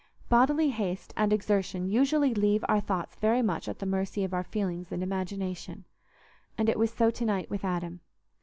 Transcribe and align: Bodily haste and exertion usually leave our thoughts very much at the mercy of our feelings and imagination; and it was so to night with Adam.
Bodily 0.29 0.69
haste 0.71 1.13
and 1.15 1.31
exertion 1.31 1.85
usually 1.85 2.33
leave 2.33 2.65
our 2.67 2.79
thoughts 2.79 3.17
very 3.17 3.43
much 3.43 3.67
at 3.69 3.77
the 3.77 3.85
mercy 3.85 4.23
of 4.23 4.33
our 4.33 4.43
feelings 4.43 4.91
and 4.91 5.03
imagination; 5.03 5.85
and 6.57 6.67
it 6.67 6.79
was 6.79 6.91
so 6.91 7.11
to 7.11 7.23
night 7.23 7.51
with 7.51 7.63
Adam. 7.63 7.99